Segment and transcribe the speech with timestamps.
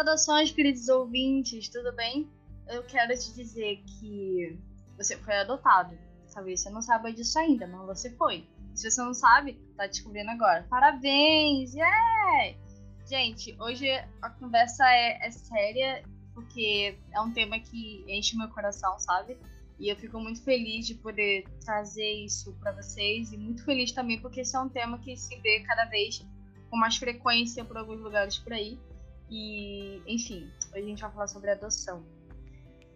[0.00, 2.26] Saudações, queridos ouvintes, tudo bem?
[2.66, 4.58] Eu quero te dizer que
[4.96, 5.94] você foi adotado.
[6.32, 8.48] Talvez você não saiba disso ainda, mas você foi.
[8.74, 10.66] Se você não sabe, tá descobrindo agora.
[10.70, 11.74] Parabéns!
[11.74, 12.56] Yeah!
[13.06, 13.90] Gente, hoje
[14.22, 19.36] a conversa é, é séria porque é um tema que enche meu coração, sabe?
[19.78, 24.18] E eu fico muito feliz de poder trazer isso para vocês e muito feliz também
[24.18, 26.24] porque esse é um tema que se vê cada vez
[26.70, 28.78] com mais frequência por alguns lugares por aí.
[29.30, 32.04] E, enfim, hoje a gente vai falar sobre adoção.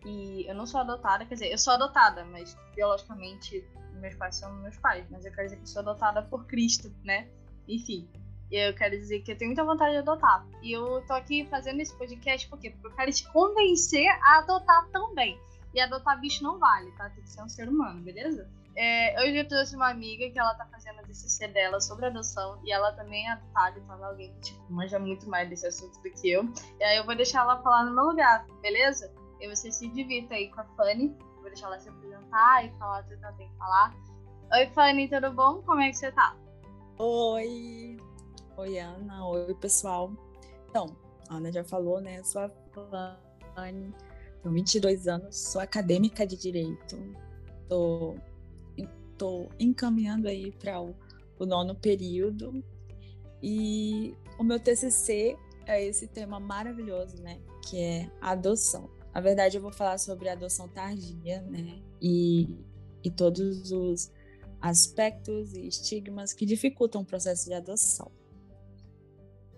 [0.04, 4.52] E eu não sou adotada, quer dizer, eu sou adotada, mas biologicamente meus pais são
[4.56, 7.28] meus pais, mas eu quero dizer que eu sou adotada por Cristo, né?
[7.66, 8.08] Enfim,
[8.50, 10.46] eu quero dizer que eu tenho muita vontade de adotar.
[10.62, 12.70] E eu tô aqui fazendo esse podcast por quê?
[12.70, 15.38] Porque eu quero te convencer a adotar também.
[15.72, 17.08] E adotar bicho não vale, tá?
[17.10, 18.48] Tem que ser um ser humano, beleza?
[18.76, 22.60] É, hoje eu trouxe uma amiga que ela tá fazendo a TCC dela sobre adoção
[22.64, 26.10] e ela também é adotada, então alguém que tipo, manja muito mais desse assunto do
[26.10, 26.44] que eu.
[26.80, 29.12] E aí eu vou deixar ela falar no meu lugar, beleza?
[29.40, 31.16] E você se divirta aí com a Fanny.
[31.36, 33.94] Vou deixar ela se apresentar e falar tudo que ela tem que falar.
[34.52, 35.62] Oi, Fanny, tudo bom?
[35.62, 36.36] Como é que você tá?
[36.98, 37.96] Oi!
[38.56, 39.26] Oi, Ana.
[39.28, 40.12] Oi, pessoal.
[40.68, 40.96] Então,
[41.28, 42.18] a Ana já falou, né?
[42.18, 42.50] Eu sou a
[43.54, 43.94] Fanny,
[44.42, 46.96] tenho 22 anos, sou acadêmica de Direito.
[47.68, 48.14] Tô,
[49.16, 50.94] tô encaminhando aí para o,
[51.38, 52.64] o nono período.
[53.42, 57.40] E o meu TCC é esse tema maravilhoso, né?
[57.68, 58.90] Que é adoção.
[59.14, 61.80] Na verdade, eu vou falar sobre adoção tardia, né?
[62.00, 62.48] E,
[63.02, 64.10] e todos os
[64.60, 68.10] aspectos e estigmas que dificultam o processo de adoção.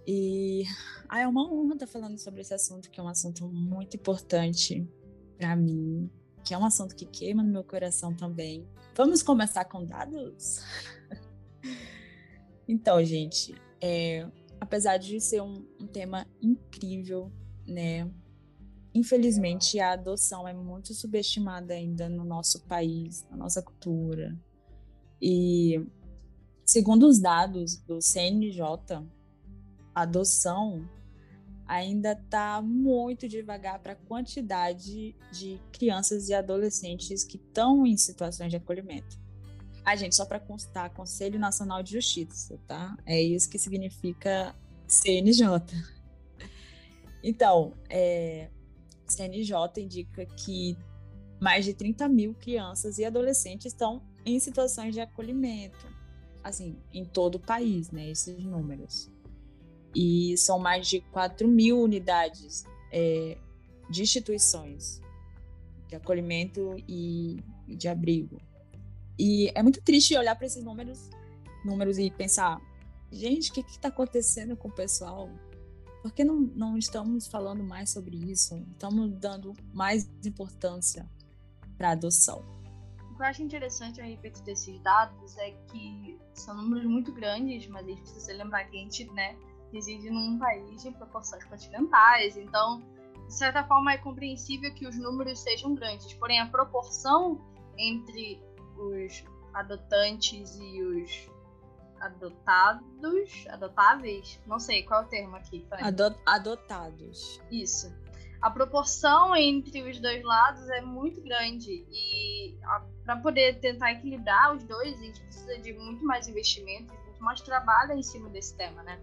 [0.06, 0.64] E
[1.08, 4.86] ah, é uma honra estar falando sobre esse assunto, que é um assunto muito importante
[5.36, 6.10] para mim,
[6.46, 8.64] que é um assunto que queima no meu coração também.
[8.94, 10.60] Vamos começar com dados?
[12.68, 14.24] então, gente, é,
[14.60, 17.32] apesar de ser um, um tema incrível,
[17.66, 18.08] né?
[18.94, 24.38] infelizmente, a adoção é muito subestimada ainda no nosso país, na nossa cultura.
[25.20, 25.84] E,
[26.64, 28.62] segundo os dados do CNJ,
[29.92, 30.88] a adoção
[31.66, 38.50] ainda está muito devagar para a quantidade de crianças e adolescentes que estão em situações
[38.50, 39.18] de acolhimento.
[39.84, 42.96] Ah, gente, só para constar, Conselho Nacional de Justiça, tá?
[43.06, 44.54] É isso que significa
[44.86, 45.46] CNJ.
[47.22, 48.50] Então, é,
[49.06, 50.76] CNJ indica que
[51.40, 55.86] mais de 30 mil crianças e adolescentes estão em situações de acolhimento,
[56.42, 59.10] assim, em todo o país, né, esses números.
[59.98, 63.38] E são mais de 4 mil unidades é,
[63.88, 65.00] de instituições
[65.88, 68.40] de acolhimento e, de abrigo.
[69.18, 71.08] E é muito triste olhar para esses números,
[71.64, 72.60] números e pensar,
[73.10, 75.30] gente, o que está acontecendo com o pessoal?
[76.02, 78.62] Por que não, não estamos falando mais sobre isso?
[78.72, 81.08] Estamos dando mais importância
[81.76, 82.44] para a adoção.
[83.10, 87.66] O que eu acho interessante a respeito desses dados é que são números muito grandes,
[87.68, 89.36] mas a gente precisa lembrar que a gente né,
[89.76, 92.80] reside num país de proporções continentais, então,
[93.26, 97.40] de certa forma, é compreensível que os números sejam grandes, porém, a proporção
[97.76, 98.42] entre
[98.76, 101.30] os adotantes e os
[102.00, 105.66] adotados, adotáveis, não sei qual é o termo aqui.
[105.70, 107.40] Adot adotados.
[107.50, 107.94] Isso.
[108.40, 112.54] A proporção entre os dois lados é muito grande e
[113.04, 117.40] para poder tentar equilibrar os dois, a gente precisa de muito mais investimento, muito mais
[117.40, 119.00] trabalho em cima desse tema, né?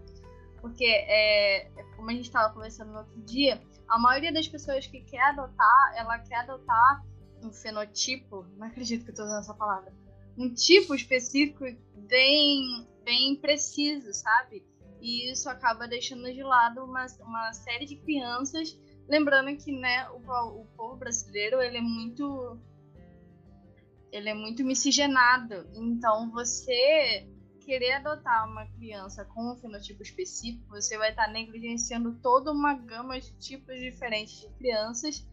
[0.64, 4.86] Porque, é, é como a gente estava conversando no outro dia, a maioria das pessoas
[4.86, 7.04] que quer adotar, ela quer adotar
[7.42, 9.92] um fenotipo, não acredito que eu estou usando essa palavra,
[10.38, 11.66] um tipo específico
[12.08, 14.64] bem, bem preciso, sabe?
[15.02, 18.74] E isso acaba deixando de lado uma, uma série de crianças.
[19.06, 22.58] Lembrando que né, o, o povo brasileiro ele é muito
[24.10, 25.68] ele é muito miscigenado.
[25.74, 27.28] Então, você
[27.64, 33.18] querer adotar uma criança com um fenotipo específico, você vai estar negligenciando toda uma gama
[33.20, 35.26] de tipos diferentes de crianças.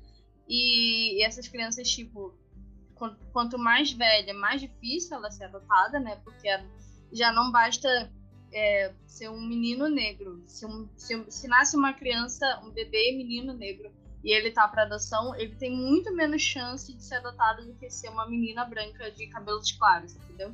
[0.48, 2.34] E, essas crianças, tipo,
[3.32, 6.20] quanto mais velha, mais difícil ela ser adotada, né?
[6.24, 6.48] Porque
[7.12, 8.12] já não basta
[8.52, 10.44] é, ser um menino negro.
[10.48, 13.92] Se, um, se, se, nasce uma criança, um bebê menino negro,
[14.24, 17.90] e ele tá para adoção, ele tem muito menos chance de ser adotado do que
[17.90, 20.54] ser uma menina branca de cabelos claros, entendeu?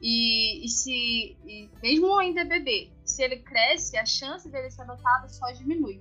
[0.00, 5.32] E, e se e mesmo ainda bebê, se ele cresce, a chance dele ser adotado
[5.32, 6.00] só diminui.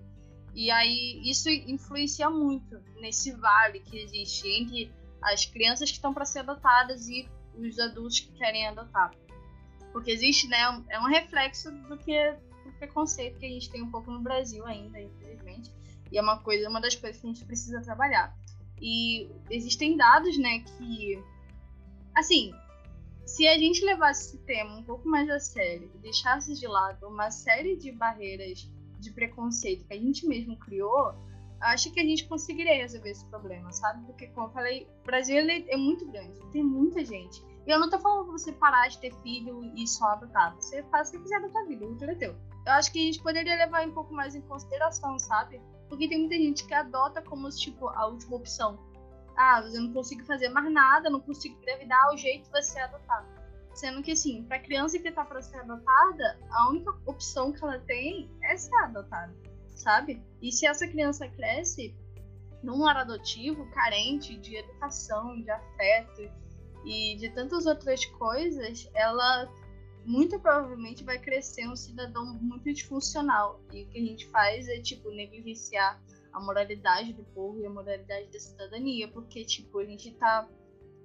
[0.53, 6.25] E aí isso influencia muito nesse vale que existe entre as crianças que estão para
[6.25, 9.11] ser adotadas e os adultos que querem adotar.
[9.91, 13.91] Porque existe, né, é um reflexo do que o preconceito que a gente tem um
[13.91, 15.71] pouco no Brasil ainda, infelizmente.
[16.11, 18.35] E é uma coisa, uma das coisas que a gente precisa trabalhar.
[18.81, 21.21] E existem dados, né, que
[22.15, 22.51] assim,
[23.27, 27.07] se a gente levasse esse tema um pouco mais a sério e deixasse de lado
[27.07, 31.13] uma série de barreiras de preconceito que a gente mesmo criou,
[31.59, 34.05] acho que a gente conseguiria resolver esse problema, sabe?
[34.05, 37.43] Porque, como eu falei, o Brasil é muito grande, tem muita gente.
[37.67, 40.55] E eu não tô falando pra você parar de ter filho e só adotar.
[40.55, 42.35] Você faz o que quiser da tua vida, o útero é teu.
[42.65, 45.61] Eu acho que a gente poderia levar um pouco mais em consideração, sabe?
[45.89, 48.79] Porque tem muita gente que adota como, tipo, a última opção.
[49.37, 53.23] Ah, eu não consigo fazer mais nada, não consigo engravidar, o jeito vai ser adotar.
[53.73, 57.77] Sendo que, assim, pra criança que tá pra ser adotada, a única opção que ela
[57.79, 59.31] tem é ser adotada,
[59.75, 60.19] sabe?
[60.41, 61.95] E se essa criança cresce
[62.63, 66.31] num lar adotivo, carente de educação, de afeto
[66.83, 69.47] e de tantas outras coisas, ela
[70.03, 73.61] muito provavelmente vai crescer um cidadão muito disfuncional.
[73.71, 76.01] E o que a gente faz é, tipo, negligenciar
[76.37, 80.47] a moralidade do povo e a moralidade da cidadania, porque, tipo, a gente tá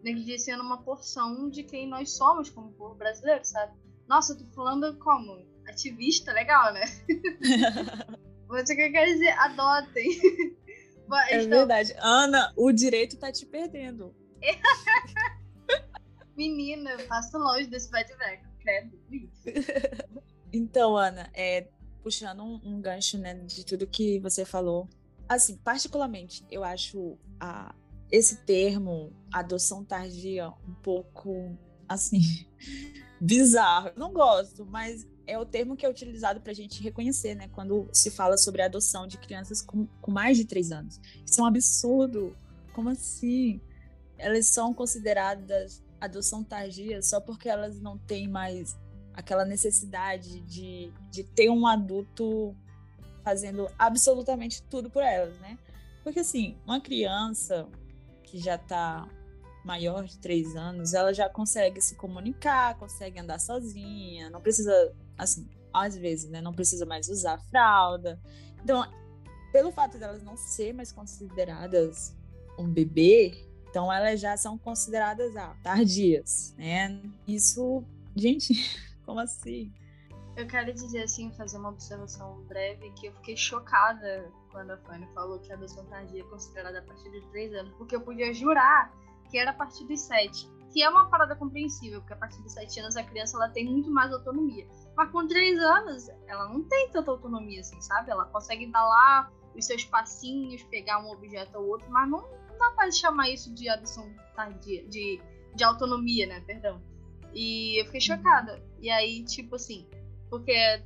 [0.03, 3.73] negligenciando uma porção de quem nós somos como povo brasileiro, sabe?
[4.07, 5.47] Nossa, eu tô falando como?
[5.67, 6.83] Ativista, legal, né?
[8.49, 10.11] Você quer dizer, adotem.
[11.29, 11.59] É então...
[11.59, 11.95] verdade.
[11.99, 14.15] Ana, o direito tá te perdendo.
[16.35, 18.15] Menina, passa longe desse vai de
[18.61, 18.99] credo.
[20.51, 21.69] então, Ana, é,
[22.03, 24.89] puxando um, um gancho né, de tudo que você falou,
[25.35, 27.75] assim, particularmente, eu acho a,
[28.11, 31.57] esse termo, adoção tardia, um pouco,
[31.89, 32.21] assim,
[33.21, 33.91] bizarro.
[33.97, 37.49] não gosto, mas é o termo que é utilizado para a gente reconhecer, né?
[37.49, 41.01] Quando se fala sobre a adoção de crianças com, com mais de três anos.
[41.25, 42.37] Isso é um absurdo.
[42.73, 43.61] Como assim?
[44.19, 48.77] Elas são consideradas adoção tardia só porque elas não têm mais
[49.15, 52.57] aquela necessidade de, de ter um adulto
[53.23, 55.59] fazendo absolutamente tudo por elas, né?
[56.03, 57.69] Porque assim, uma criança
[58.25, 59.09] que já está
[59.65, 65.49] maior de três anos, ela já consegue se comunicar, consegue andar sozinha, não precisa, assim,
[65.73, 66.41] às vezes, né?
[66.41, 68.21] Não precisa mais usar fralda.
[68.63, 68.85] Então,
[69.53, 72.17] pelo fato delas não ser mais consideradas
[72.59, 77.01] um bebê, então elas já são consideradas ah, tardias, né?
[77.27, 77.85] Isso,
[78.17, 78.55] gente,
[79.07, 79.73] como assim?
[80.35, 85.07] Eu quero dizer assim, fazer uma observação breve, que eu fiquei chocada quando a Fanny
[85.15, 85.59] falou que a
[85.91, 88.93] tardia é considerada a partir de 3 anos, porque eu podia jurar
[89.31, 90.51] que era a partir dos 7.
[90.73, 93.67] Que é uma parada compreensível, porque a partir dos 7 anos a criança ela tem
[93.67, 94.67] muito mais autonomia.
[94.97, 98.11] Mas com 3 anos, ela não tem tanta autonomia assim, sabe?
[98.11, 102.23] Ela consegue dar lá os seus passinhos, pegar um objeto ou outro, mas não
[102.59, 105.21] dá pra chamar isso de adoção tardia, de,
[105.55, 106.41] de autonomia, né?
[106.41, 106.81] Perdão.
[107.35, 108.63] E eu fiquei chocada.
[108.81, 109.87] E aí, tipo assim,
[110.33, 110.83] porque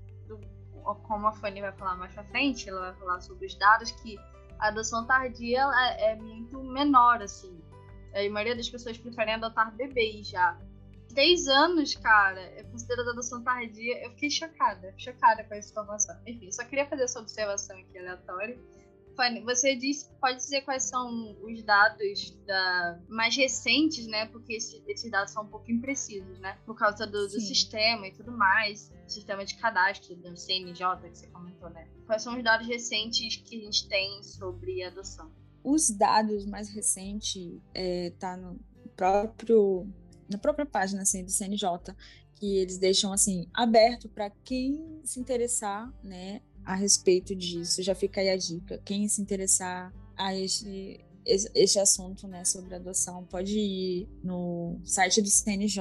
[1.04, 4.18] como a Fanny vai falar mais pra frente, ela vai falar sobre os dados que
[4.58, 7.56] a adoção tardia é, é muito menor, assim.
[8.12, 10.58] A maioria das pessoas preferem adotar bebês já.
[11.10, 14.04] Três anos, cara, é considerada adoção tardia.
[14.04, 16.20] Eu fiquei chocada, chocada com essa informação.
[16.26, 18.58] Enfim, só queria fazer essa observação aqui aleatória.
[19.16, 24.26] Fanny, você disse, pode dizer quais são os dados da, mais recentes, né?
[24.26, 26.58] Porque esse, esses dados são um pouco imprecisos, né?
[26.66, 31.26] Por causa do, do sistema e tudo mais, sistema de cadastro do CNJ que você
[31.28, 31.88] comentou, né?
[32.06, 35.32] Quais são os dados recentes que a gente tem sobre adoção?
[35.64, 38.60] Os dados mais recentes é, tá no
[38.94, 39.88] próprio
[40.28, 41.94] na própria página assim, do CNJ
[42.36, 47.80] que eles deixam assim aberto para quem se interessar, né, a respeito disso.
[47.82, 48.78] Já fica aí a dica.
[48.84, 55.30] Quem se interessar a este, este assunto, né, sobre adoção, pode ir no site do
[55.30, 55.80] CNJ,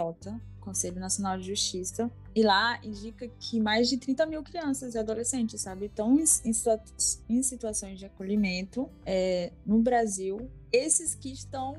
[0.60, 5.62] Conselho Nacional de Justiça, e lá indica que mais de 30 mil crianças e adolescentes,
[5.62, 10.50] sabe, estão em, situações de acolhimento é, no Brasil.
[10.72, 11.78] Esses que estão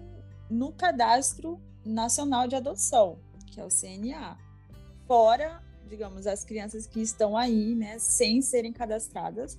[0.50, 4.38] no Cadastro Nacional de Adoção, que é o CNA.
[5.06, 9.58] Fora digamos, as crianças que estão aí, né, sem serem cadastradas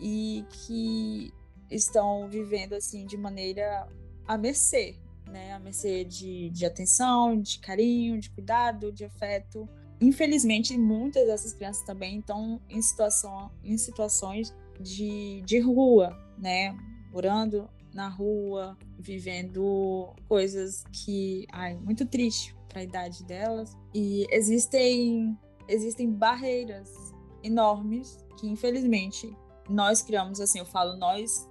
[0.00, 1.32] e que
[1.70, 3.88] estão vivendo assim de maneira
[4.26, 4.96] a mercê,
[5.26, 9.68] né, a mercê de, de atenção, de carinho, de cuidado, de afeto.
[10.00, 16.76] Infelizmente, muitas dessas crianças também estão em, situação, em situações de, de rua, né,
[17.12, 23.76] morando na rua, vivendo coisas que, ai, muito triste para a idade delas.
[23.94, 25.36] E existem
[25.68, 29.36] existem barreiras enormes que, infelizmente,
[29.68, 31.48] nós criamos, assim, eu falo nós,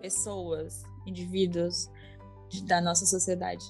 [0.00, 1.88] pessoas, indivíduos
[2.48, 3.64] de, da nossa sociedade,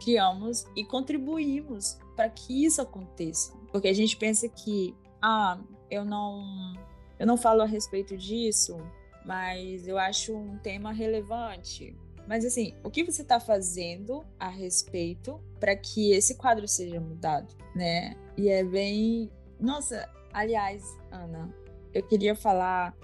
[0.00, 3.52] criamos e contribuímos para que isso aconteça.
[3.70, 5.60] Porque a gente pensa que, ah,
[5.90, 6.74] eu não,
[7.18, 8.78] eu não falo a respeito disso,
[9.24, 11.96] mas eu acho um tema relevante.
[12.26, 17.54] Mas assim, o que você está fazendo a respeito para que esse quadro seja mudado,
[17.74, 18.16] né?
[18.36, 21.54] E é bem, nossa, aliás, Ana,
[21.92, 22.96] eu queria falar,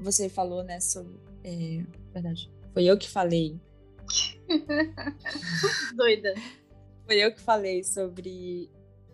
[0.00, 3.60] você falou, né, sobre, é, verdade, foi eu que falei.
[5.96, 6.34] Doida.
[7.06, 8.70] Foi eu que falei sobre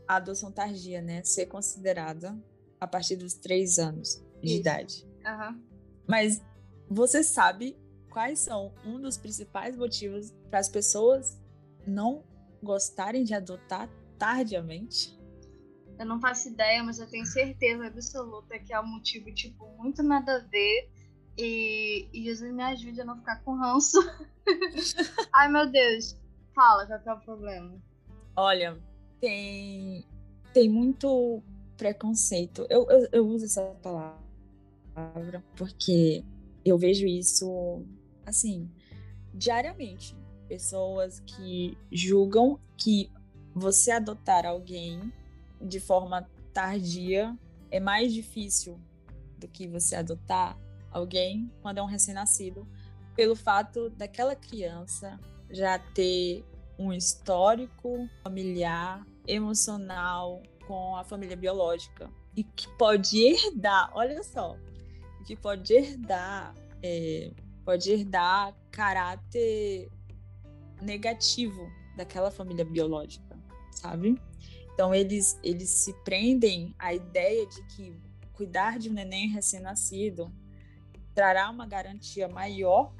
[0.06, 2.36] a adoção tardia, né, ser considerada
[2.80, 4.60] a partir dos três anos de Isso.
[4.60, 5.06] idade.
[5.26, 5.62] Uhum.
[6.06, 6.42] Mas
[6.88, 7.76] você sabe
[8.10, 11.38] quais são um dos principais motivos para as pessoas
[11.86, 12.24] não
[12.62, 15.18] gostarem de adotar tardiamente?
[15.98, 20.02] Eu não faço ideia, mas eu tenho certeza absoluta que é um motivo, tipo, muito
[20.02, 20.90] nada a ver.
[21.36, 23.98] E, e Jesus me ajude a não ficar com ranço.
[25.32, 26.16] Ai, meu Deus.
[26.54, 27.82] Fala, qual é o problema?
[28.36, 28.78] Olha,
[29.20, 30.04] tem,
[30.52, 31.42] tem muito
[31.76, 32.66] preconceito.
[32.68, 36.24] Eu, eu, eu uso essa palavra porque
[36.64, 37.84] eu vejo isso,
[38.26, 38.70] assim,
[39.32, 40.16] diariamente.
[40.48, 43.10] Pessoas que julgam que
[43.58, 45.12] você adotar alguém
[45.60, 47.36] de forma tardia
[47.70, 48.80] é mais difícil
[49.38, 50.58] do que você adotar
[50.90, 52.66] alguém quando é um recém-nascido,
[53.14, 55.18] pelo fato daquela criança
[55.50, 56.44] já ter
[56.78, 64.56] um histórico familiar, emocional com a família biológica e que pode herdar, olha só,
[65.26, 67.32] que pode herdar, é,
[67.64, 69.90] pode herdar caráter
[70.80, 73.27] negativo daquela família biológica,
[73.78, 74.20] sabe?
[74.74, 77.96] Então eles eles se prendem à ideia de que
[78.32, 80.32] cuidar de um neném recém-nascido
[81.14, 82.94] trará uma garantia maior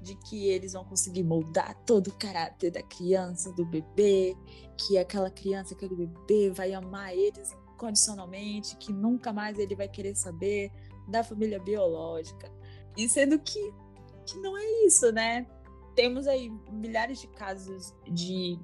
[0.00, 4.36] de que eles vão conseguir moldar todo o caráter da criança, do bebê,
[4.76, 10.14] que aquela criança, aquele bebê vai amar eles incondicionalmente, que nunca mais ele vai querer
[10.14, 10.70] saber
[11.08, 12.48] da família biológica.
[12.96, 13.72] E sendo que,
[14.24, 15.46] que não é isso, né?
[15.94, 18.58] Temos aí milhares de casos de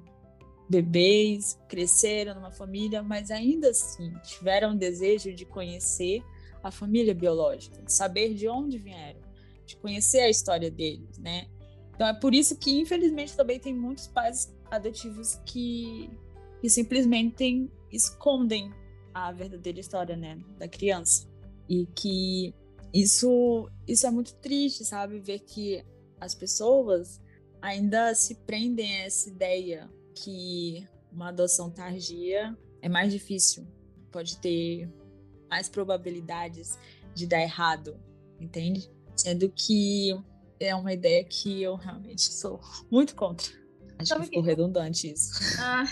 [0.69, 6.23] bebês cresceram numa família, mas ainda assim tiveram o desejo de conhecer
[6.63, 9.21] a família biológica, de saber de onde vieram,
[9.65, 11.47] de conhecer a história deles, né?
[11.93, 16.09] Então é por isso que, infelizmente, também tem muitos pais adotivos que,
[16.59, 18.71] que simplesmente escondem
[19.13, 21.27] a verdadeira história, né, da criança.
[21.69, 22.53] E que
[22.93, 25.19] isso, isso é muito triste, sabe?
[25.19, 25.83] Ver que
[26.19, 27.21] as pessoas
[27.61, 33.67] ainda se prendem a essa ideia que uma adoção tardia é mais difícil,
[34.11, 34.89] pode ter
[35.49, 36.79] mais probabilidades
[37.13, 37.99] de dar errado,
[38.39, 38.89] entende?
[39.15, 40.17] Sendo que
[40.59, 43.47] é uma ideia que eu realmente sou muito contra.
[43.97, 44.49] Acho sabe que ficou que...
[44.49, 45.31] redundante isso.
[45.59, 45.83] Ah.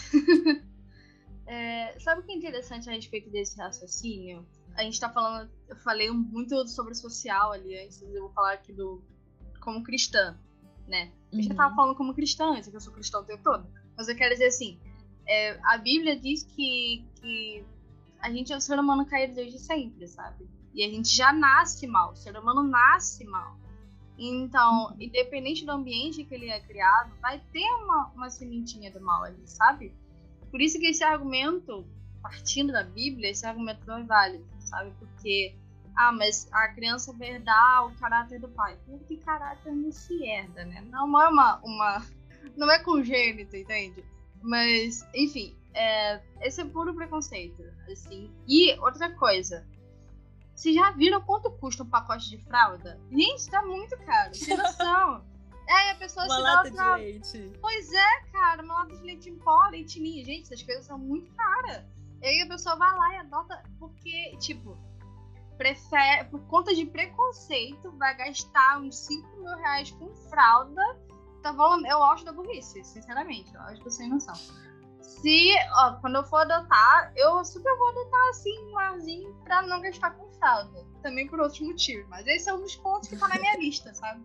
[1.48, 4.46] é, sabe o que é interessante a respeito desse raciocínio?
[4.76, 8.74] A gente tá falando, eu falei muito sobre social ali antes, eu vou falar aqui
[8.74, 9.04] do
[9.62, 10.38] como cristã,
[10.88, 11.14] né?
[11.32, 11.56] A gente uhum.
[11.56, 13.68] tava falando como cristã antes, que eu sou cristã o tempo todo.
[13.98, 14.80] Mas eu quero dizer assim,
[15.28, 17.66] é, a Bíblia diz que, que
[18.20, 20.48] a gente é um ser humano caído desde sempre, sabe?
[20.74, 23.58] E a gente já nasce mal, o ser humano nasce mal.
[24.18, 24.96] Então, uhum.
[25.00, 29.42] independente do ambiente que ele é criado, vai ter uma, uma sementinha do mal ali,
[29.46, 29.94] sabe?
[30.52, 31.86] Por isso que esse argumento,
[32.22, 34.92] partindo da Bíblia, esse argumento não é válido, sabe?
[35.00, 35.56] Porque,
[35.96, 38.78] ah, mas a criança vai herdar o caráter do pai.
[39.08, 40.82] Que caráter não se herda, né?
[40.90, 42.06] Não é uma, uma
[42.56, 44.04] não é congênito, entende?
[44.42, 48.32] Mas, enfim, é, esse é puro preconceito, assim.
[48.48, 49.66] E outra coisa,
[50.56, 53.00] vocês já viram quanto custa um pacote de fralda?
[53.12, 55.24] Gente, tá muito caro, sem noção.
[55.66, 57.52] É, a pessoa uma se lata dá de leite.
[57.62, 60.26] Pois é, cara, uma lata de leite em pó, leite ninho.
[60.26, 61.86] Gente, essas coisas são muito caras.
[62.22, 64.78] E aí a pessoa vai lá e adota, porque, tipo,
[65.58, 70.82] prefere, por conta de preconceito, vai gastar uns 5 mil reais com fralda.
[71.44, 73.54] Tá falando, eu acho da burrice, sinceramente.
[73.54, 74.34] Eu acho sem noção
[75.24, 79.82] se, ó, quando eu for adotar, eu super vou adotar assim, um arzinho pra não
[79.82, 80.86] gastar com fralda.
[81.02, 82.06] Também por outros motivos.
[82.10, 84.22] Mas esse é um dos pontos que tá na minha lista, sabe?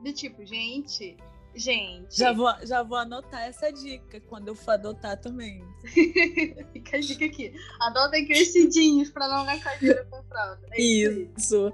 [0.00, 1.16] De tipo, gente,
[1.54, 2.16] gente.
[2.16, 5.62] Já vou, já vou anotar essa dica quando eu for adotar também.
[6.72, 7.54] Fica a dica aqui.
[7.80, 10.66] Adotem crescidinhos pra não gastar dinheiro com fralda.
[10.70, 11.30] É isso.
[11.36, 11.72] isso.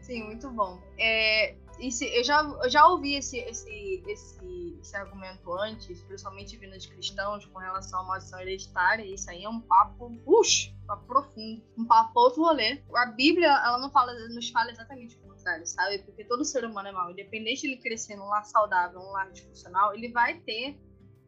[0.00, 0.80] Sim, muito bom.
[0.98, 6.78] É, esse, eu, já, eu já ouvi esse, esse, esse, esse argumento antes, principalmente vindo
[6.78, 9.04] de cristãos, com relação à maldição hereditária.
[9.04, 12.82] Isso aí é um papo, puxa, um papo profundo, um papo outro rolê.
[12.94, 15.98] A Bíblia, ela não fala, nos fala exatamente o contrário, sabe?
[16.00, 17.10] Porque todo ser humano é mau.
[17.10, 20.78] Independente de ele crescer num lar saudável, num lar disfuncional, ele vai ter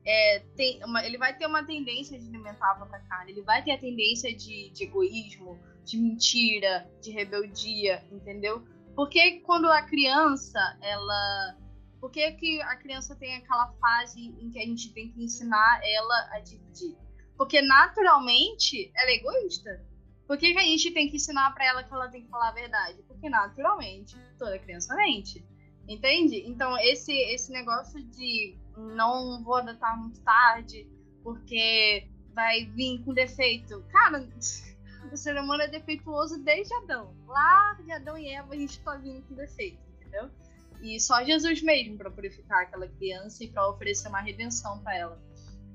[0.05, 3.63] é, tem uma, ele vai ter uma tendência de alimentar a própria carne, ele vai
[3.63, 8.65] ter a tendência de, de egoísmo, de mentira, de rebeldia, entendeu?
[8.95, 11.59] Porque quando a criança, ela.
[12.01, 15.81] Por que, que a criança tem aquela fase em que a gente tem que ensinar
[15.85, 16.97] ela a dividir?
[17.37, 19.85] Porque naturalmente ela é egoísta.
[20.27, 22.49] Por que, que a gente tem que ensinar para ela que ela tem que falar
[22.49, 23.03] a verdade?
[23.07, 25.45] Porque naturalmente toda criança mente.
[25.89, 26.43] Entende?
[26.47, 30.89] Então, esse, esse negócio de não vou adotar muito tarde,
[31.23, 33.85] porque vai vir com defeito.
[33.91, 34.27] Cara,
[35.11, 37.15] o ser humano é defeituoso desde Adão.
[37.27, 40.31] Lá de Adão e Eva a gente tá vindo com defeito, entendeu?
[40.83, 45.23] E só Jesus mesmo para purificar aquela criança e para oferecer uma redenção para ela.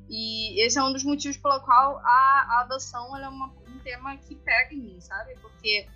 [0.10, 4.16] E esse é um dos motivos pelo qual a, a adoção é uma, um tema
[4.18, 5.36] que pega em mim, sabe?
[5.42, 5.88] Porque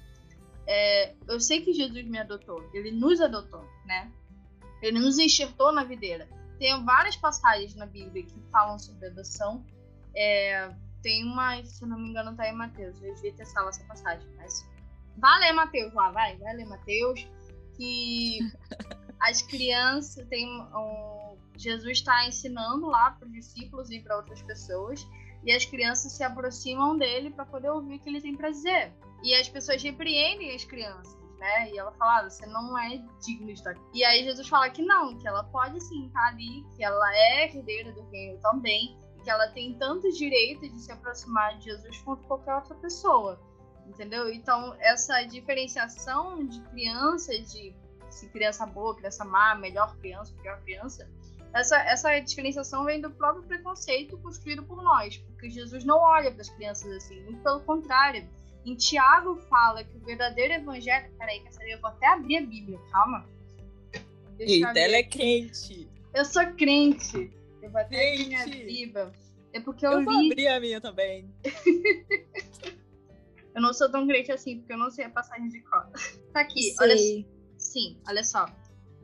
[0.67, 4.11] é, eu sei que Jesus me adotou, ele nos adotou, né?
[4.81, 6.27] Ele nos enxertou na videira.
[6.57, 9.65] Tem várias passagens na Bíblia que falam sobre adoção.
[10.15, 10.69] É,
[11.01, 13.01] tem uma, se não me engano, tá em Mateus.
[13.01, 14.70] Eu devia ter salvo essa passagem, mas.
[15.17, 17.27] Vai ler Mateus lá, vai, vai ler Mateus.
[17.77, 18.39] Que
[19.20, 25.08] as crianças tem um, Jesus está ensinando lá para os discípulos e para outras pessoas.
[25.43, 28.93] E as crianças se aproximam dele para poder ouvir o que ele tem para dizer.
[29.24, 31.72] E as pessoas repreendem as crianças, né?
[31.72, 33.81] E ela fala: ah, você não é digno de estar aqui.
[33.93, 37.46] E aí Jesus fala que não, que ela pode sim estar ali, que ela é
[37.46, 42.25] herdeira do reino também, que ela tem tanto direito de se aproximar de Jesus quanto
[42.28, 43.40] qualquer outra pessoa,
[43.88, 44.32] entendeu?
[44.34, 47.75] Então, essa diferenciação de criança, de
[48.10, 51.10] se criança boa, criança má, melhor criança, pior criança,
[51.54, 56.42] essa, essa diferenciação vem do próprio preconceito construído por nós, porque Jesus não olha para
[56.42, 58.28] as crianças assim, muito pelo contrário.
[58.66, 61.12] Em Tiago fala que o verdadeiro evangelho.
[61.18, 63.25] Peraí, que eu vou até abrir a Bíblia, calma.
[64.38, 65.90] Deixa Eita, ela é crente.
[66.13, 67.32] Eu sou crente.
[67.62, 68.27] Eu vou até Gente.
[68.27, 69.12] minha Bíblia.
[69.53, 70.32] É porque eu, eu li.
[70.32, 71.32] Abrir a minha também.
[73.53, 75.88] eu não sou tão crente assim, porque eu não sei a passagem de cor.
[76.33, 76.98] Tá aqui, olha.
[77.57, 78.46] Sim, olha só.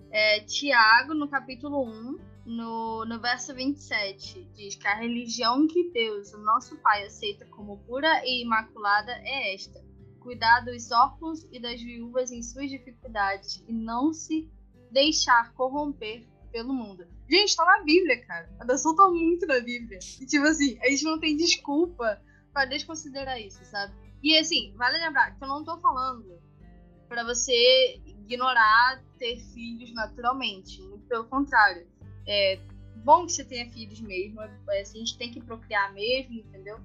[0.10, 6.34] É, Tiago, no capítulo 1, no, no verso 27, diz que a religião que Deus,
[6.34, 9.84] o nosso Pai, aceita como pura e imaculada é esta:
[10.22, 14.50] cuidar dos órfãos e das viúvas em suas dificuldades e não se
[14.92, 16.26] deixar corromper
[16.58, 17.06] pelo mundo.
[17.30, 18.50] Gente, tá na Bíblia, cara.
[18.60, 20.00] A adoção tá muito na Bíblia.
[20.20, 22.20] E, tipo assim, a gente não tem desculpa
[22.52, 23.94] para desconsiderar isso, sabe?
[24.24, 26.42] E, assim, vale lembrar que eu não tô falando
[27.08, 30.82] para você ignorar ter filhos naturalmente.
[30.82, 31.86] Muito pelo contrário.
[32.28, 32.60] É
[33.04, 34.42] bom que você tenha filhos mesmo.
[34.42, 36.80] É, a gente tem que procriar mesmo, entendeu?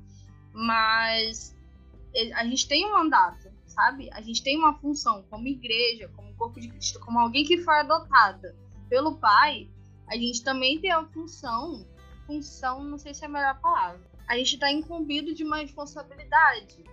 [0.53, 1.57] Mas
[2.15, 4.11] é, a gente tem um mandato, sabe?
[4.13, 7.79] A gente tem uma função como igreja, como corpo de Cristo, como alguém que foi
[7.79, 8.55] adotada
[8.93, 9.71] pelo pai,
[10.07, 11.89] a gente também tem a função,
[12.27, 14.03] função, não sei se é a melhor palavra.
[14.29, 16.85] A gente está incumbido de uma responsabilidade,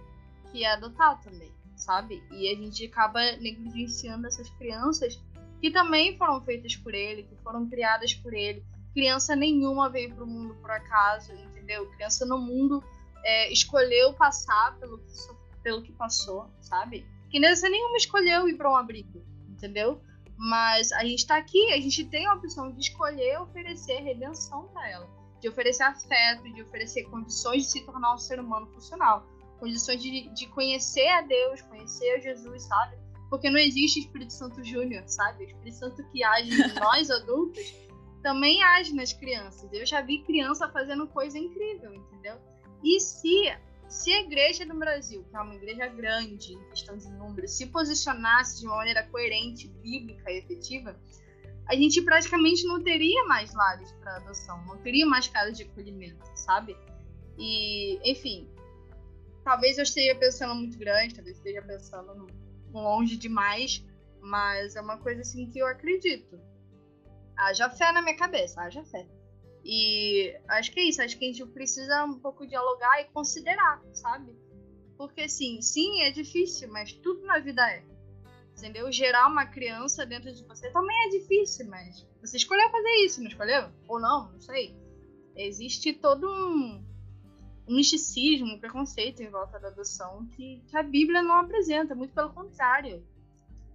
[0.50, 2.24] que é adotar também, sabe?
[2.32, 5.22] E a gente acaba negligenciando essas crianças
[5.60, 8.64] que também foram feitas por ele, que foram criadas por ele.
[8.94, 11.86] Criança nenhuma veio para o mundo por acaso, entendeu?
[11.98, 12.82] Criança no mundo
[13.26, 15.12] é, escolheu passar pelo que,
[15.62, 17.06] pelo que passou, sabe?
[17.30, 20.02] Criança nenhuma escolheu ir para um abrigo, entendeu?
[20.40, 24.90] Mas a gente está aqui, a gente tem a opção de escolher oferecer redenção para
[24.90, 25.10] ela,
[25.42, 29.28] de oferecer afeto, de oferecer condições de se tornar um ser humano funcional,
[29.60, 32.98] condições de, de conhecer a Deus, conhecer a Jesus, sabe?
[33.30, 35.44] Porque não existe Espírito Santo Júnior, sabe?
[35.44, 37.76] O Espírito Santo que age em nós adultos
[38.24, 39.70] também age nas crianças.
[39.74, 42.38] Eu já vi criança fazendo coisa incrível, entendeu?
[42.82, 43.54] E se
[43.90, 47.66] se a igreja do Brasil, que é uma igreja grande em questão de números, se
[47.66, 50.96] posicionasse de uma maneira coerente, bíblica e efetiva,
[51.68, 56.24] a gente praticamente não teria mais lares para adoção, não teria mais casas de acolhimento,
[56.36, 56.78] sabe?
[57.38, 58.48] E, enfim,
[59.44, 62.28] talvez eu esteja pensando muito grande, talvez eu esteja pensando
[62.72, 63.84] longe demais,
[64.22, 66.40] mas é uma coisa assim que eu acredito.
[67.36, 69.08] Haja fé na minha cabeça, haja fé.
[69.64, 73.82] E acho que é isso, acho que a gente precisa um pouco dialogar e considerar,
[73.94, 74.36] sabe?
[74.98, 77.84] Porque assim, sim, é difícil, mas tudo na vida é.
[78.58, 78.92] Entendeu?
[78.92, 83.30] Gerar uma criança dentro de você também é difícil, mas você escolheu fazer isso, não
[83.30, 83.70] escolheu?
[83.88, 84.76] Ou não, não sei.
[85.36, 86.84] Existe todo um,
[87.70, 92.34] misticismo, um preconceito em volta da adoção que, que a Bíblia não apresenta, muito pelo
[92.34, 93.06] contrário.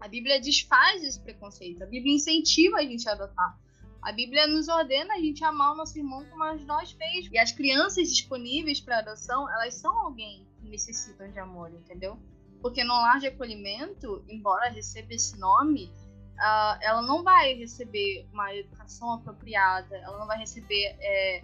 [0.01, 3.59] A Bíblia desfaz esse preconceito, a Bíblia incentiva a gente a adotar.
[4.05, 7.33] A Bíblia nos ordena a gente amar o nosso irmão como nós mesmos.
[7.33, 12.19] E as crianças disponíveis para adoção, elas são alguém que necessitam de amor, entendeu?
[12.61, 15.91] Porque no lar de acolhimento, embora receba esse nome,
[16.35, 21.43] uh, ela não vai receber uma educação apropriada, ela não vai receber é,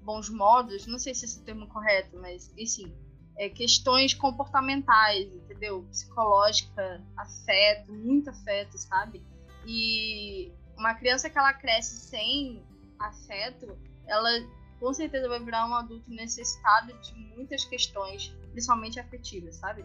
[0.00, 2.94] bons modos, não sei se esse é o termo correto, mas enfim,
[3.36, 5.82] é, questões comportamentais, entendeu?
[5.90, 9.20] Psicológica, afeto, muito afeto, sabe?
[9.66, 12.62] E uma criança que ela cresce sem
[12.98, 14.30] afeto, ela
[14.78, 19.84] com certeza vai virar um adulto necessitado de muitas questões, principalmente afetivas, sabe?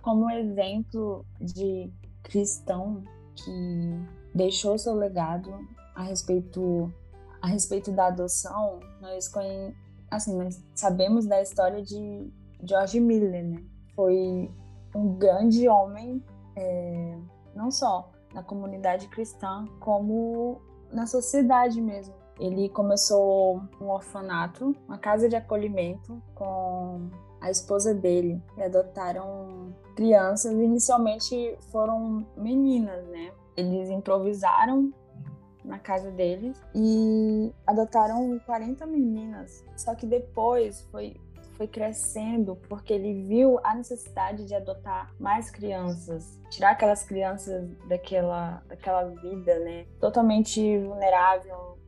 [0.00, 3.02] Como exemplo de cristão
[3.34, 6.92] que deixou seu legado a respeito
[7.40, 9.30] a respeito da adoção, nós
[10.10, 13.62] assim, nós sabemos da história de George Miller, né?
[13.94, 14.50] Foi
[14.94, 16.24] um grande homem,
[16.56, 17.18] é,
[17.54, 20.60] não só na comunidade cristã, como
[20.92, 22.14] na sociedade mesmo.
[22.38, 27.08] Ele começou um orfanato, uma casa de acolhimento com
[27.40, 30.52] a esposa dele e adotaram crianças.
[30.52, 33.32] Inicialmente foram meninas, né?
[33.56, 34.92] Eles improvisaram
[35.64, 39.64] na casa deles e adotaram 40 meninas.
[39.76, 41.16] Só que depois foi
[41.56, 48.62] foi crescendo porque ele viu a necessidade de adotar mais crianças, tirar aquelas crianças daquela,
[48.68, 51.78] daquela vida, né, totalmente vulnerável,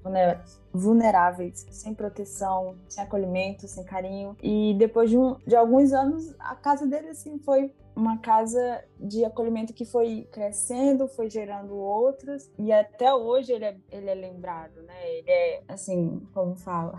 [0.72, 4.36] vulneráveis, sem proteção, sem acolhimento, sem carinho.
[4.42, 9.24] E depois de, um, de alguns anos, a casa dele assim foi uma casa de
[9.24, 14.82] acolhimento que foi crescendo, foi gerando outras e até hoje ele é, ele é lembrado,
[14.82, 15.16] né?
[15.16, 16.98] Ele é assim, como fala,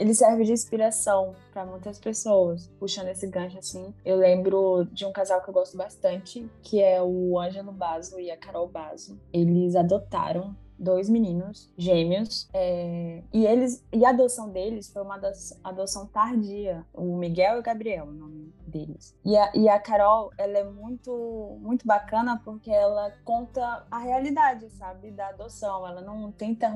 [0.00, 2.70] ele serve de inspiração para muitas pessoas.
[2.78, 7.02] Puxando esse gancho assim, eu lembro de um casal que eu gosto bastante, que é
[7.02, 9.20] o Ângelo Basso e a Carol Basso.
[9.30, 15.20] Eles adotaram dois meninos gêmeos é, e eles e a adoção deles foi uma
[15.62, 19.16] adoção tardia o Miguel e o Gabriel o nome deles.
[19.24, 24.70] E a, e a Carol ela é muito muito bacana porque ela conta a realidade
[24.70, 25.86] sabe da adoção.
[25.86, 26.68] Ela não tenta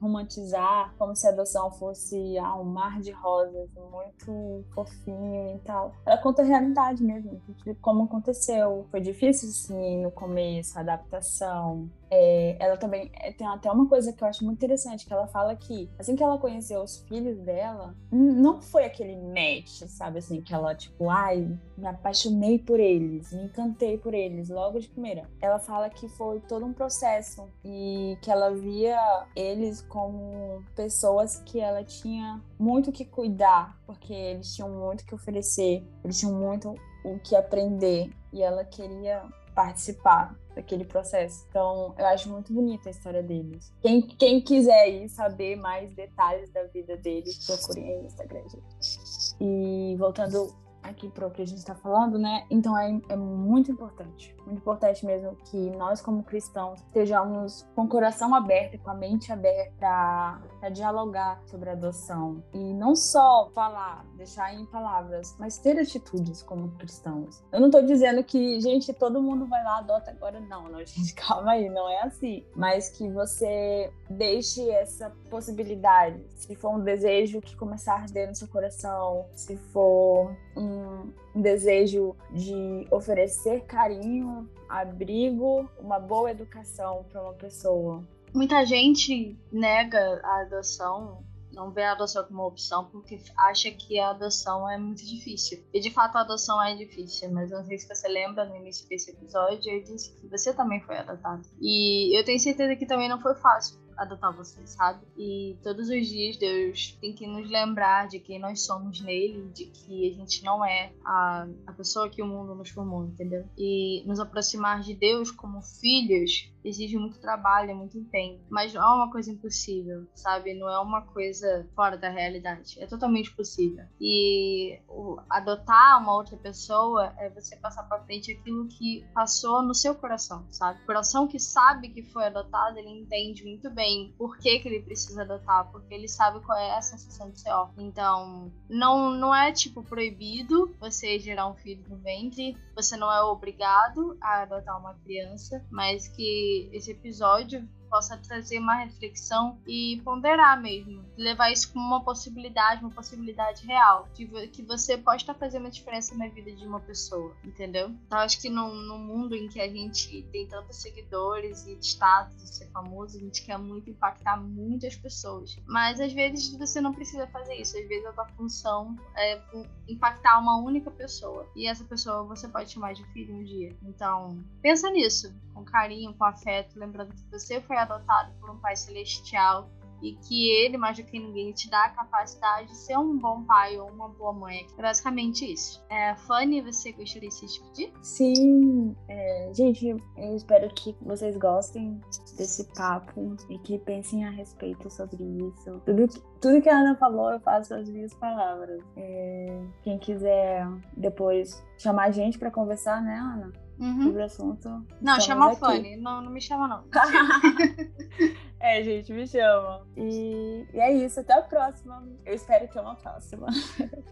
[0.00, 5.92] romantizar como se a adoção fosse ah, um mar de rosas muito fofinho e tal.
[6.04, 7.40] Ela conta a realidade mesmo
[7.80, 8.86] como aconteceu.
[8.90, 14.12] Foi difícil sim no começo a adaptação é, ela também é, tem até uma coisa
[14.12, 17.40] que eu acho muito interessante, que ela fala que assim que ela conheceu os filhos
[17.40, 23.32] dela, não foi aquele match, sabe assim, que ela tipo, ai, me apaixonei por eles,
[23.32, 25.28] me encantei por eles logo de primeira.
[25.40, 31.58] Ela fala que foi todo um processo e que ela via eles como pessoas que
[31.58, 36.74] ela tinha muito que cuidar, porque eles tinham muito que oferecer, eles tinham muito
[37.04, 39.24] o que aprender e ela queria
[39.54, 41.46] participar daquele processo.
[41.48, 43.72] Então, eu acho muito bonita a história deles.
[43.82, 49.36] Quem, quem quiser ir saber mais detalhes da vida deles, procurem no Instagram, gente.
[49.40, 52.44] E voltando aqui para o que a gente está falando, né?
[52.50, 57.88] Então é, é, muito importante, muito importante mesmo que nós, como cristãos, estejamos com o
[57.88, 62.42] coração aberto, com a mente aberta para dialogar sobre adoção.
[62.54, 67.42] E não só falar, deixar em palavras, mas ter atitudes como cristãos.
[67.52, 70.40] Eu não estou dizendo que, gente, todo mundo vai lá, adota agora.
[70.40, 72.42] Não, não, gente, calma aí, não é assim.
[72.56, 76.24] Mas que você deixe essa possibilidade.
[76.34, 82.16] Se for um desejo que começar a arder no seu coração, se for um, desejo
[82.30, 88.02] de oferecer carinho, abrigo, uma boa educação para uma pessoa.
[88.34, 93.96] Muita gente nega a adoção, não vê a adoção como uma opção porque acha que
[93.98, 95.64] a adoção é muito difícil.
[95.72, 98.88] E de fato a adoção é difícil, mas não sei se você lembra no início
[98.88, 101.42] desse episódio, eu disse que você também foi adotado.
[101.60, 105.06] E eu tenho certeza que também não foi fácil adotar você, sabe?
[105.16, 109.66] E todos os dias Deus tem que nos lembrar de quem nós somos nele, de
[109.66, 113.44] que a gente não é a, a pessoa que o mundo nos formou, entendeu?
[113.56, 118.40] E nos aproximar de Deus como filhos exige muito trabalho, é muito empenho.
[118.48, 120.54] Mas não é uma coisa impossível, sabe?
[120.54, 122.80] Não é uma coisa fora da realidade.
[122.80, 123.84] É totalmente possível.
[124.00, 129.74] E o, adotar uma outra pessoa é você passar para frente aquilo que passou no
[129.74, 130.80] seu coração, sabe?
[130.82, 134.82] O coração que sabe que foi adotado, ele entende muito bem por que, que ele
[134.82, 137.84] precisa adotar, porque ele sabe qual é a sensação de ser órfão.
[137.84, 143.22] Então, não, não é tipo proibido você gerar um filho no ventre, você não é
[143.22, 150.60] obrigado a adotar uma criança, mas que esse episódio possa trazer uma reflexão e ponderar
[150.60, 155.62] mesmo, levar isso como uma possibilidade, uma possibilidade real, de que você pode estar fazendo
[155.62, 157.90] uma diferença na vida de uma pessoa, entendeu?
[158.06, 162.36] Então acho que no, no mundo em que a gente tem tantos seguidores e status
[162.36, 166.92] de ser famoso, a gente quer muito impactar muitas pessoas, mas às vezes você não
[166.92, 169.40] precisa fazer isso, às vezes a tua função é
[169.88, 171.46] impactar uma única pessoa.
[171.54, 173.76] E essa pessoa você pode chamar de filho um dia.
[173.82, 178.76] Então pensa nisso, com carinho, com afeto, lembrando que você foi adotado por um pai
[178.76, 179.70] celestial
[180.04, 183.42] e que ele, mais do que ninguém, te dá a capacidade de ser um bom
[183.44, 184.66] pai ou uma boa mãe.
[184.78, 185.82] É basicamente isso.
[185.88, 187.92] É, Fanny, você gostaria de se despedir?
[188.02, 192.00] Sim, é, gente, eu espero que vocês gostem
[192.36, 195.80] desse papo e que pensem a respeito sobre isso.
[195.86, 198.82] Tudo que, tudo que a Ana falou, eu faço as minhas palavras.
[198.96, 203.63] É, quem quiser depois chamar a gente para conversar, né, Ana?
[203.78, 204.04] Uhum.
[204.04, 204.86] Sobre o assunto.
[205.00, 205.96] Não, chama a Fanny.
[205.96, 206.84] Não, não me chama, não.
[208.60, 209.86] é, gente, me chama.
[209.96, 211.20] E, e, é isso.
[211.20, 212.06] Até a próxima.
[212.24, 213.46] Eu espero que é uma próxima.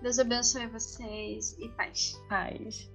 [0.03, 2.21] Deus abençoe vocês e paz.
[2.29, 2.91] Paz.